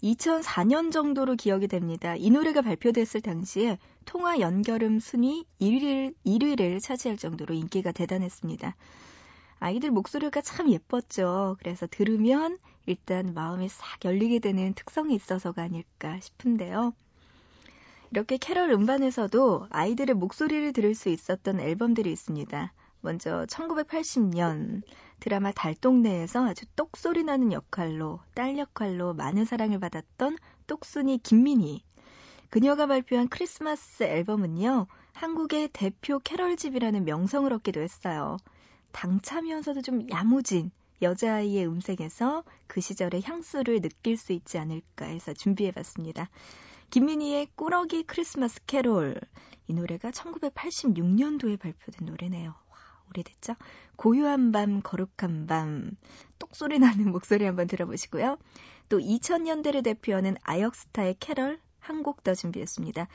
2004년 0.04 0.92
정도로 0.92 1.34
기억이 1.34 1.66
됩니다. 1.66 2.14
이 2.14 2.30
노래가 2.30 2.60
발표됐을 2.60 3.22
당시에 3.22 3.78
통화 4.04 4.38
연결음 4.38 5.00
순위 5.00 5.46
1위를, 5.60 6.14
1위를 6.26 6.80
차지할 6.82 7.16
정도로 7.16 7.54
인기가 7.54 7.90
대단했습니다. 7.90 8.76
아이들 9.60 9.90
목소리가 9.90 10.42
참 10.42 10.70
예뻤죠. 10.70 11.56
그래서 11.58 11.86
들으면 11.90 12.58
일단 12.84 13.32
마음이 13.32 13.68
싹 13.70 14.04
열리게 14.04 14.40
되는 14.40 14.74
특성이 14.74 15.14
있어서가 15.14 15.62
아닐까 15.62 16.20
싶은데요. 16.20 16.92
이렇게 18.10 18.36
캐럴 18.36 18.70
음반에서도 18.72 19.68
아이들의 19.70 20.16
목소리를 20.16 20.74
들을 20.74 20.94
수 20.94 21.08
있었던 21.08 21.60
앨범들이 21.60 22.12
있습니다. 22.12 22.72
먼저 23.04 23.44
1980년 23.50 24.82
드라마 25.20 25.52
달동네에서 25.52 26.46
아주 26.46 26.64
똑소리 26.74 27.22
나는 27.22 27.52
역할로 27.52 28.20
딸 28.34 28.56
역할로 28.56 29.12
많은 29.12 29.44
사랑을 29.44 29.78
받았던 29.78 30.38
똑순이 30.66 31.22
김민희. 31.22 31.84
그녀가 32.48 32.86
발표한 32.86 33.28
크리스마스 33.28 34.04
앨범은요. 34.04 34.86
한국의 35.12 35.68
대표 35.74 36.18
캐럴집이라는 36.18 37.04
명성을 37.04 37.52
얻기도 37.52 37.82
했어요. 37.82 38.38
당차면서도 38.92 39.82
좀 39.82 40.08
야무진 40.10 40.70
여자아이의 41.02 41.66
음색에서 41.66 42.42
그 42.66 42.80
시절의 42.80 43.20
향수를 43.22 43.82
느낄 43.82 44.16
수 44.16 44.32
있지 44.32 44.56
않을까 44.56 45.04
해서 45.04 45.34
준비해봤습니다. 45.34 46.30
김민희의 46.88 47.48
꾸러기 47.54 48.04
크리스마스 48.04 48.64
캐롤. 48.64 49.20
이 49.66 49.74
노래가 49.74 50.10
1986년도에 50.10 51.58
발표된 51.58 52.06
노래네요. 52.06 52.63
와, 53.14 53.20
오래됐죠? 53.20 53.54
고요한 53.96 54.52
밤, 54.52 54.80
거룩한 54.82 55.46
밤. 55.46 55.92
똑소리 56.38 56.78
나는 56.78 57.10
목소리 57.12 57.44
한번 57.44 57.66
들어보시고요. 57.66 58.38
또 58.88 58.98
2000년대를 58.98 59.84
대표하는 59.84 60.36
아역스타의 60.42 61.16
캐럴 61.20 61.60
한 61.80 62.02
곡 62.02 62.22
더 62.24 62.34
준비했습니다. 62.34 63.06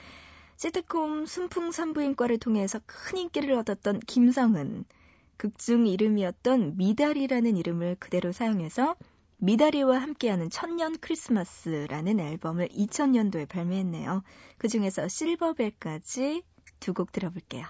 시트콤 0.58 1.26
순풍 1.26 1.72
산부인과를 1.72 2.38
통해서 2.40 2.80
큰 2.86 3.18
인기를 3.18 3.54
얻었던 3.54 4.00
김성은 4.02 4.86
극중 5.38 5.88
이름이었던 5.88 6.78
미달이라는 6.78 7.58
이름을 7.58 7.96
그대로 8.00 8.32
사용해서 8.32 8.96
미다리와 9.38 10.00
함께하는 10.00 10.50
천년 10.50 10.98
크리스마스라는 11.00 12.20
앨범을 12.20 12.70
2000년도에 12.70 13.48
발매했네요. 13.50 14.24
그 14.58 14.68
중에서 14.68 15.08
실버벨까지 15.08 16.44
두 16.80 16.94
곡 16.94 17.12
들어볼게요. 17.12 17.66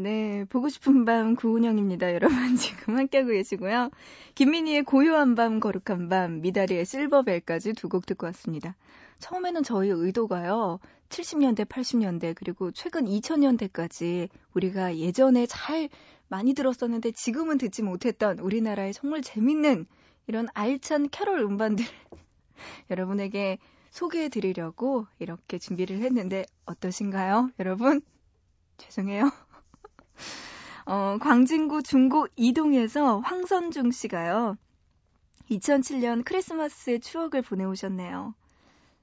네 0.00 0.38
네, 0.38 0.44
보고 0.44 0.68
싶은 0.68 1.04
밤 1.04 1.34
구은영입니다. 1.34 2.14
여러분 2.14 2.36
지금 2.56 2.96
함께하고 2.96 3.30
계시고요. 3.32 3.90
김민희의 4.36 4.84
고요한 4.84 5.34
밤, 5.34 5.58
거룩한 5.58 6.08
밤, 6.08 6.40
미다리의 6.40 6.84
실버벨까지 6.86 7.72
두 7.72 7.88
곡 7.88 8.06
듣고 8.06 8.26
왔습니다. 8.26 8.76
처음에는 9.18 9.64
저희 9.64 9.88
의도가요. 9.90 10.78
70년대, 11.08 11.64
80년대, 11.64 12.34
그리고 12.36 12.70
최근 12.70 13.06
2000년대까지 13.06 14.28
우리가 14.54 14.96
예전에 14.98 15.46
잘 15.46 15.88
많이 16.28 16.54
들었었는데 16.54 17.10
지금은 17.10 17.58
듣지 17.58 17.82
못했던 17.82 18.38
우리나라의 18.38 18.92
정말 18.92 19.20
재밌는 19.22 19.86
이런 20.28 20.46
알찬 20.54 21.08
캐롤 21.10 21.40
음반들 21.40 21.84
여러분에게 22.90 23.58
소개해 23.90 24.28
드리려고 24.28 25.08
이렇게 25.18 25.58
준비를 25.58 26.02
했는데 26.02 26.44
어떠신가요? 26.66 27.50
여러분? 27.58 28.00
죄송해요. 28.76 29.47
어, 30.86 31.18
광진구 31.20 31.82
중구 31.82 32.28
이동에서 32.36 33.20
황선중 33.20 33.90
씨가요. 33.90 34.56
2007년 35.50 36.24
크리스마스의 36.24 37.00
추억을 37.00 37.42
보내오셨네요. 37.42 38.34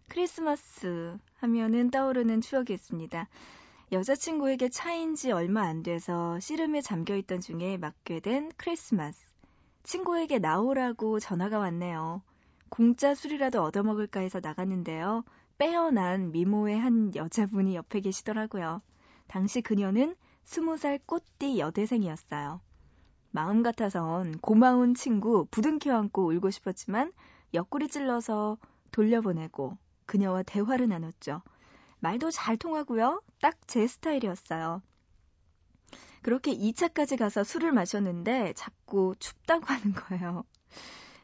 크리스마스 0.08 1.18
하면은 1.38 1.92
떠오르는 1.92 2.42
추억이 2.42 2.68
있습니다. 2.72 3.28
여자친구에게 3.92 4.70
차인 4.70 5.16
지 5.16 5.32
얼마 5.32 5.62
안 5.62 5.84
돼서 5.84 6.40
씨름에 6.40 6.82
잠겨있던 6.82 7.40
중에 7.40 7.78
맞게 7.78 8.20
된 8.20 8.52
크리스마스. 8.58 9.26
친구에게 9.84 10.40
나오라고 10.40 11.20
전화가 11.20 11.60
왔네요. 11.60 12.24
공짜 12.70 13.14
술이라도 13.14 13.62
얻어먹을까 13.62 14.22
해서 14.22 14.40
나갔는데요. 14.42 15.24
빼어난 15.58 16.32
미모의 16.32 16.80
한 16.80 17.16
여자분이 17.16 17.76
옆에 17.76 18.02
계시더라고요. 18.02 18.82
당시 19.28 19.62
그녀는 19.62 20.16
스무 20.46 20.78
살 20.78 21.00
꽃띠 21.06 21.60
여대생이었어요. 21.60 22.62
마음 23.32 23.64
같아선 23.64 24.38
고마운 24.40 24.94
친구 24.96 25.46
부둥켜 25.52 25.94
안고 25.94 26.28
울고 26.30 26.52
싶었지만 26.52 27.12
옆구리 27.54 27.90
찔러서 27.90 28.58
돌려보내고 28.92 29.78
그녀와 30.06 30.44
대화를 30.44 30.88
나눴죠. 30.88 31.42
말도 32.00 32.32
잘 32.32 32.58
통하고요. 32.58 33.22
딱 33.42 33.58
제 33.68 33.88
스타일이었어요. 33.88 34.82
그렇게 36.22 36.56
2차까지 36.56 37.18
가서 37.18 37.44
술을 37.44 37.72
마셨는데 37.72 38.54
자꾸 38.54 39.16
춥다고 39.20 39.66
하는 39.66 39.94
거예요. 39.94 40.44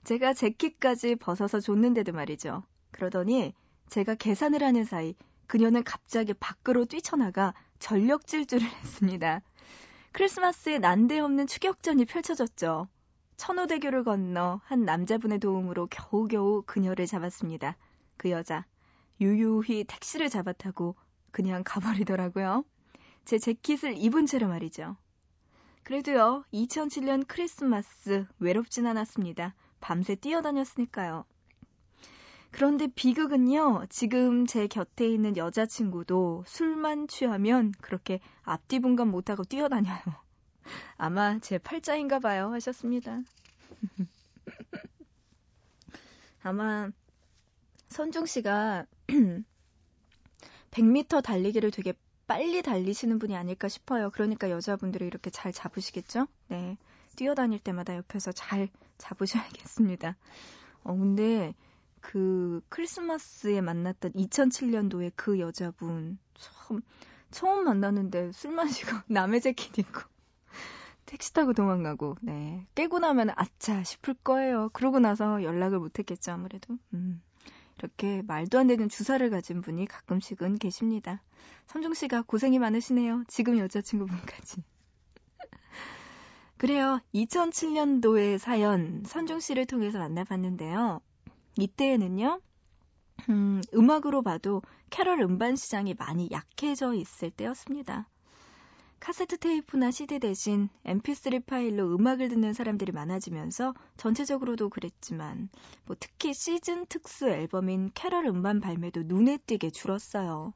제가 0.04 0.34
재킷까지 0.34 1.16
벗어서 1.16 1.60
줬는데도 1.60 2.12
말이죠. 2.12 2.64
그러더니 2.92 3.54
제가 3.90 4.16
계산을 4.16 4.64
하는 4.64 4.84
사이 4.84 5.16
그녀는 5.48 5.84
갑자기 5.84 6.34
밖으로 6.34 6.86
뛰쳐나가 6.86 7.54
전력 7.82 8.28
질주를 8.28 8.66
했습니다. 8.70 9.42
크리스마스에 10.14 10.78
난데없는 10.78 11.48
추격전이 11.48 12.06
펼쳐졌죠. 12.06 12.88
천호대교를 13.38 14.04
건너 14.04 14.62
한 14.64 14.86
남자분의 14.86 15.40
도움으로 15.40 15.88
겨우겨우 15.88 16.64
그녀를 16.66 17.08
잡았습니다. 17.08 17.76
그 18.18 18.30
여자 18.30 18.66
유유히 19.20 19.84
택시를 19.84 20.30
잡아타고 20.30 20.96
그냥 21.32 21.64
가버리더라고요. 21.66 22.64
제 23.26 23.40
재킷을 23.40 23.98
입은 23.98 24.28
채로 24.28 24.48
말이죠. 24.48 24.96
그래도요, 25.84 26.46
2007년 26.54 27.26
크리스마스 27.28 28.28
외롭진 28.38 28.86
않았습니다. 28.86 29.56
밤새 29.80 30.14
뛰어다녔으니까요. 30.14 31.26
그런데 32.52 32.88
비극은요, 32.88 33.86
지금 33.90 34.46
제 34.46 34.68
곁에 34.68 35.08
있는 35.08 35.38
여자친구도 35.38 36.44
술만 36.46 37.08
취하면 37.08 37.74
그렇게 37.82 38.20
앞뒤 38.44 38.80
분간 38.80 39.08
못하고 39.08 39.44
뛰어다녀요. 39.44 39.98
아마 40.98 41.40
제 41.40 41.58
팔자인가 41.58 42.20
봐요. 42.20 42.52
하셨습니다. 42.52 43.22
아마 46.44 46.90
선중 47.90 48.26
씨가 48.26 48.86
100m 50.72 51.24
달리기를 51.24 51.72
되게 51.72 51.94
빨리 52.28 52.62
달리시는 52.62 53.20
분이 53.20 53.36
아닐까 53.36 53.68
싶어요. 53.68 54.10
그러니까 54.10 54.50
여자분들이 54.50 55.06
이렇게 55.06 55.30
잘 55.30 55.52
잡으시겠죠? 55.52 56.28
네. 56.48 56.78
뛰어다닐 57.16 57.60
때마다 57.60 57.96
옆에서 57.96 58.32
잘 58.32 58.70
잡으셔야겠습니다. 58.98 60.16
어, 60.84 60.94
근데 60.96 61.54
그 62.02 62.62
크리스마스에 62.70 63.62
만났던 63.62 64.14
2007년도에 64.14 65.14
그 65.16 65.40
여자분 65.40 66.18
처음 66.34 66.82
처음 67.30 67.64
만났는데 67.64 68.32
술 68.34 68.52
마시고 68.52 68.92
남의 69.08 69.42
재킷 69.42 69.78
입고 69.78 70.02
택시 71.06 71.34
타고 71.34 71.54
도망가고 71.54 72.18
네 72.22 72.68
깨고 72.76 73.00
나면 73.00 73.30
아차 73.36 73.84
싶을 73.84 74.16
거예요. 74.16 74.70
그러고 74.74 75.00
나서 75.00 75.44
연락을 75.44 75.80
못했겠죠 75.80 76.32
아무래도. 76.34 76.78
음. 76.94 77.22
이렇게 77.78 78.22
말도 78.22 78.60
안 78.60 78.68
되는 78.68 78.90
주사를 78.90 79.28
가진 79.30 79.62
분이 79.62 79.88
가끔씩은 79.88 80.60
계십니다. 80.60 81.24
선중 81.68 81.94
씨가 81.96 82.24
고생이 82.24 82.60
많으시네요. 82.60 83.24
지금 83.28 83.58
여자친구분까지. 83.58 84.64
그래요. 86.58 87.00
2007년도의 87.16 88.38
사연 88.38 89.04
선중 89.06 89.40
씨를 89.40 89.66
통해서 89.66 89.98
만나봤는데요. 89.98 91.02
이때에는요. 91.58 92.42
음, 93.30 93.62
음악으로 93.74 94.22
봐도 94.22 94.62
캐럴 94.90 95.22
음반 95.22 95.56
시장이 95.56 95.94
많이 95.94 96.30
약해져 96.32 96.94
있을 96.94 97.32
때였습니다. 97.32 98.08
카세트 99.00 99.38
테이프나 99.38 99.90
CD 99.90 100.20
대신 100.20 100.70
mp3 100.86 101.46
파일로 101.48 101.96
음악을 101.96 102.30
듣는 102.30 102.54
사람들이 102.54 102.92
많아지면서 102.92 103.74
전체적으로도 103.98 104.70
그랬지만 104.70 105.50
뭐 105.86 105.96
특히 106.00 106.36
시즌 106.36 106.86
특수 106.86 107.28
앨범인 107.28 107.90
캐럴 107.96 108.28
음반 108.28 108.60
발매도 108.60 109.04
눈에 109.06 109.38
띄게 109.38 109.72
줄었어요. 109.72 110.54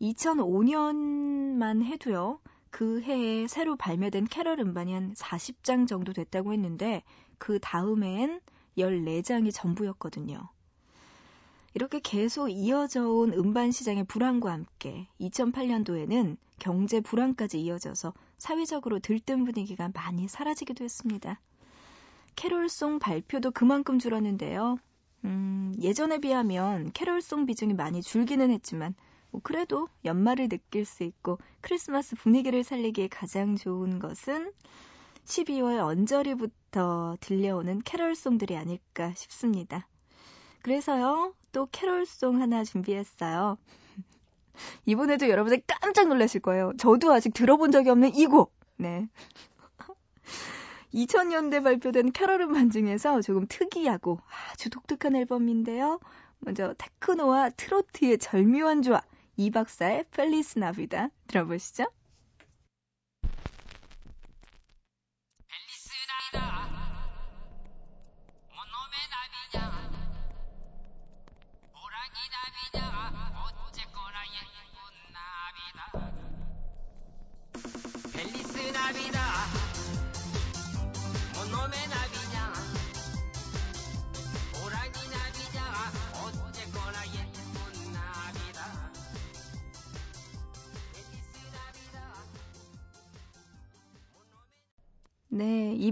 2005년만 0.00 1.84
해도요. 1.84 2.40
그 2.70 3.02
해에 3.02 3.46
새로 3.46 3.76
발매된 3.76 4.24
캐럴 4.24 4.58
음반이 4.60 4.94
한 4.94 5.12
40장 5.12 5.86
정도 5.86 6.14
됐다고 6.14 6.52
했는데 6.54 7.02
그 7.36 7.58
다음엔 7.60 8.40
14장이 8.76 9.52
전부였거든요. 9.52 10.48
이렇게 11.74 11.98
계속 12.00 12.48
이어져 12.48 13.08
온 13.08 13.32
음반 13.32 13.72
시장의 13.72 14.04
불황과 14.04 14.52
함께 14.52 15.08
2008년도에는 15.20 16.36
경제 16.60 17.00
불황까지 17.00 17.60
이어져서 17.60 18.14
사회적으로 18.38 19.00
들뜬 19.00 19.44
분위기가 19.44 19.90
많이 19.92 20.28
사라지기도 20.28 20.84
했습니다. 20.84 21.40
캐롤송 22.36 23.00
발표도 23.00 23.50
그만큼 23.50 23.98
줄었는데요. 23.98 24.78
음, 25.24 25.74
예전에 25.80 26.18
비하면 26.18 26.92
캐롤송 26.92 27.46
비중이 27.46 27.74
많이 27.74 28.02
줄기는 28.02 28.48
했지만 28.50 28.94
뭐 29.30 29.40
그래도 29.42 29.88
연말을 30.04 30.48
느낄 30.48 30.84
수 30.84 31.02
있고 31.02 31.38
크리스마스 31.60 32.14
분위기를 32.14 32.62
살리기에 32.62 33.08
가장 33.08 33.56
좋은 33.56 33.98
것은 33.98 34.52
12월 35.24 35.80
언저리부터 35.80 37.16
들려오는 37.20 37.82
캐롤송들이 37.82 38.56
아닐까 38.56 39.12
싶습니다. 39.14 39.88
그래서요, 40.62 41.34
또 41.52 41.66
캐롤송 41.70 42.40
하나 42.40 42.64
준비했어요. 42.64 43.58
이번에도 44.86 45.28
여러분들 45.28 45.62
깜짝 45.66 46.08
놀라실 46.08 46.40
거예요. 46.40 46.72
저도 46.78 47.12
아직 47.12 47.34
들어본 47.34 47.70
적이 47.70 47.90
없는 47.90 48.14
이 48.14 48.26
곡. 48.26 48.54
네. 48.76 49.08
2000년대 50.94 51.62
발표된 51.62 52.12
캐럴 52.12 52.40
음반 52.42 52.70
중에서 52.70 53.20
조금 53.20 53.46
특이하고 53.48 54.20
아주 54.52 54.70
독특한 54.70 55.16
앨범인데요. 55.16 56.00
먼저 56.38 56.74
테크노와 56.78 57.50
트로트의 57.50 58.18
절묘한 58.18 58.82
조합. 58.82 59.04
이 59.36 59.50
박사의 59.50 60.04
Feliz 60.12 60.60
Navidad 60.60 61.08
들어보시죠. 61.26 61.86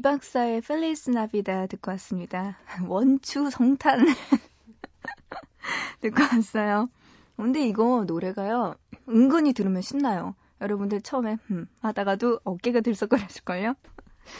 이 0.03 0.05
박사의 0.05 0.63
펠리스 0.63 1.11
나비다 1.11 1.69
듣고 1.69 1.93
왔습니다. 1.93 2.59
원추 2.89 3.51
성탄 3.51 4.01
듣고 6.03 6.21
왔어요. 6.21 6.89
근데 7.37 7.65
이거 7.69 8.03
노래가요, 8.05 8.75
은근히 9.09 9.53
들으면 9.53 9.81
신나요. 9.81 10.35
여러분들 10.61 11.03
처음에 11.03 11.39
흠 11.47 11.69
하다가도 11.83 12.41
어깨가 12.43 12.81
들썩거렸을걸요? 12.81 13.77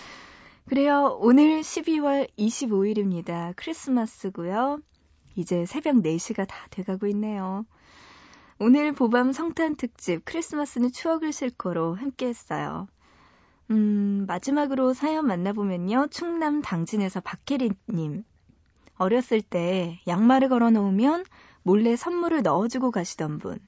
그래요. 0.69 1.17
오늘 1.21 1.61
12월 1.61 2.29
25일입니다. 2.37 3.53
크리스마스고요. 3.55 4.81
이제 5.37 5.65
새벽 5.65 5.95
4시가 5.95 6.45
다 6.45 6.57
돼가고 6.71 7.07
있네요. 7.07 7.65
오늘 8.59 8.93
보밤 8.93 9.33
성탄 9.33 9.77
특집 9.77 10.25
크리스마스는 10.25 10.91
추억을 10.91 11.33
싣고로 11.33 11.95
함께 11.95 12.27
했어요. 12.27 12.89
음, 13.73 14.27
마지막으로 14.27 14.93
사연 14.93 15.27
만나보면요. 15.27 16.09
충남 16.11 16.61
당진에서 16.61 17.21
박혜리님. 17.21 18.23
어렸을 18.97 19.41
때 19.41 19.99
양말을 20.07 20.51
걸어 20.51 20.71
놓으면 20.71 21.25
몰래 21.63 21.97
선물을 21.97 22.43
넣어주고 22.43 22.91
가시던 22.91 23.39
분. 23.39 23.59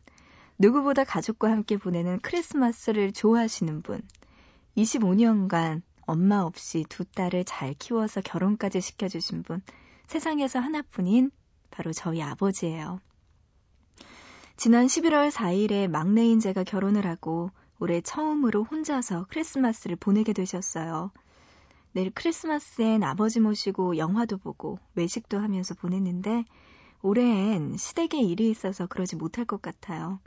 누구보다 0.59 1.05
가족과 1.05 1.51
함께 1.51 1.79
보내는 1.79 2.21
크리스마스를 2.21 3.13
좋아하시는 3.13 3.81
분. 3.81 4.03
25년간 4.77 5.81
엄마 6.03 6.43
없이 6.43 6.85
두 6.91 7.07
딸을 7.07 7.45
잘 7.47 7.73
키워서 7.73 8.21
결혼까지 8.21 8.83
시켜주신 8.83 9.43
분. 9.43 9.63
세상에서 10.07 10.59
하나뿐인 10.59 11.31
바로 11.71 11.95
저희 11.95 12.21
아버지예요. 12.21 13.01
지난 14.59 14.87
11월 14.87 15.31
4일에 15.31 15.89
막내인 15.89 16.41
제가 16.41 16.63
결혼을 16.63 17.07
하고 17.07 17.51
올해 17.85 18.01
처음으로 18.01 18.65
혼자서 18.65 19.27
크리스마스를 19.29 19.95
보내게 19.97 20.33
되셨어요. 20.33 21.11
내일 21.93 22.11
크리스마스엔 22.15 23.03
아버지 23.03 23.41
모시고 23.41 23.99
영화도 23.99 24.39
보고 24.39 24.79
외식도 24.95 25.39
하면서 25.39 25.75
보냈는데 25.75 26.47
올해엔 27.03 27.77
시댁에 27.77 28.23
일이 28.23 28.49
있어서 28.49 28.87
그러지 28.87 29.17
못할 29.17 29.45
것 29.45 29.61
같아요. 29.61 30.19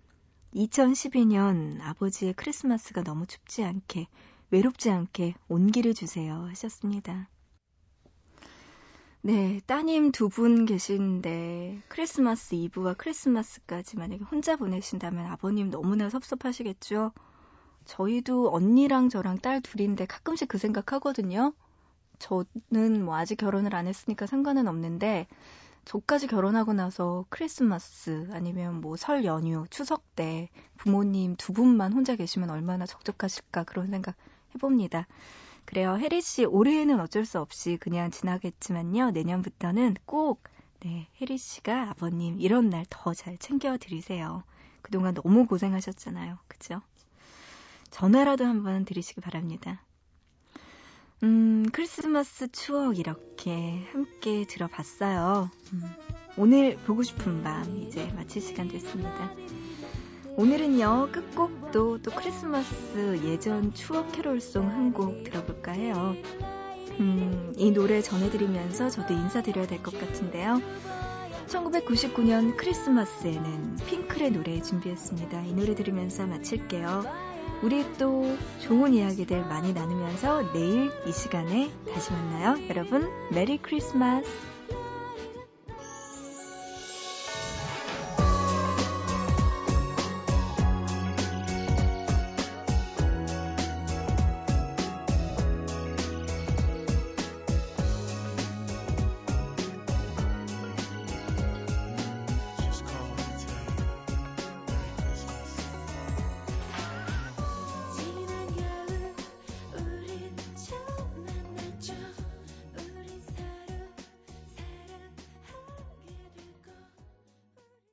2012년 0.53 1.81
아버지의 1.81 2.33
크리스마스가 2.33 3.01
너무 3.01 3.25
춥지 3.25 3.63
않게, 3.63 4.05
외롭지 4.51 4.91
않게 4.91 5.33
온기를 5.47 5.95
주세요 5.95 6.45
하셨습니다. 6.49 7.27
네, 9.21 9.61
따님 9.65 10.11
두 10.11 10.29
분 10.29 10.67
계신데 10.67 11.81
크리스마스 11.87 12.53
이브와 12.53 12.93
크리스마스까지 12.93 13.97
만약에 13.97 14.23
혼자 14.25 14.55
보내신다면 14.57 15.25
아버님 15.25 15.71
너무나 15.71 16.07
섭섭하시겠죠? 16.11 17.13
저희도 17.87 18.53
언니랑 18.53 19.09
저랑 19.09 19.39
딸 19.39 19.61
둘인데 19.61 20.05
가끔씩 20.05 20.47
그 20.49 20.57
생각하거든요. 20.59 21.53
저는 22.19 23.05
뭐 23.05 23.15
아직 23.15 23.35
결혼을 23.37 23.75
안 23.75 23.87
했으니까 23.87 24.25
상관은 24.27 24.67
없는데 24.67 25.27
저까지 25.85 26.27
결혼하고 26.27 26.73
나서 26.73 27.25
크리스마스 27.29 28.27
아니면 28.33 28.81
뭐 28.81 28.97
설 28.97 29.25
연휴, 29.25 29.65
추석 29.69 30.03
때 30.15 30.49
부모님 30.77 31.35
두 31.37 31.53
분만 31.53 31.93
혼자 31.93 32.15
계시면 32.15 32.49
얼마나 32.49 32.85
적적하실까 32.85 33.63
그런 33.65 33.87
생각 33.87 34.15
해봅니다. 34.55 35.07
그래요. 35.65 35.97
혜리 35.99 36.21
씨 36.21 36.45
올해에는 36.45 36.99
어쩔 36.99 37.25
수 37.25 37.39
없이 37.39 37.77
그냥 37.79 38.11
지나겠지만요. 38.11 39.11
내년부터는 39.11 39.95
꼭 40.05 40.43
네, 40.81 41.07
혜리 41.21 41.37
씨가 41.37 41.89
아버님 41.91 42.39
이런 42.39 42.69
날 42.69 42.85
더 42.89 43.13
잘 43.13 43.37
챙겨 43.37 43.77
드리세요. 43.77 44.43
그동안 44.81 45.13
너무 45.13 45.45
고생하셨잖아요. 45.47 46.37
그죠? 46.47 46.81
전화라도 47.91 48.45
한번 48.45 48.85
드리시기 48.85 49.21
바랍니다. 49.21 49.81
음, 51.23 51.65
크리스마스 51.71 52.51
추억 52.51 52.99
이렇게 52.99 53.83
함께 53.91 54.45
들어봤어요. 54.47 55.49
음, 55.73 55.81
오늘 56.37 56.77
보고 56.77 57.01
싶은 57.01 57.43
밤 57.43 57.77
이제 57.87 58.05
마칠 58.15 58.41
시간 58.41 58.67
됐습니다. 58.67 59.31
오늘은요, 60.35 61.09
끝곡도 61.11 62.03
또 62.03 62.11
크리스마스 62.11 63.19
예전 63.25 63.73
추억 63.73 64.11
캐롤송 64.11 64.67
한 64.69 64.93
곡 64.93 65.23
들어볼까 65.23 65.71
해요. 65.71 66.15
음, 66.99 67.53
이 67.57 67.71
노래 67.71 68.01
전해드리면서 68.03 68.89
저도 68.91 69.13
인사드려야 69.15 69.65
될 69.65 69.81
것 69.81 69.99
같은데요. 69.99 70.61
1999년 71.47 72.57
크리스마스에는 72.57 73.77
핑클의 73.87 74.31
노래 74.31 74.61
준비했습니다. 74.61 75.41
이 75.43 75.53
노래 75.53 75.73
들으면서 75.73 76.27
마칠게요. 76.27 77.03
우리 77.63 77.83
또 77.93 78.37
좋은 78.59 78.93
이야기들 78.93 79.41
많이 79.45 79.73
나누면서 79.73 80.53
내일 80.53 80.91
이 81.07 81.11
시간에 81.11 81.71
다시 81.91 82.11
만나요. 82.11 82.67
여러분, 82.69 83.09
메리 83.31 83.57
크리스마스! 83.57 84.56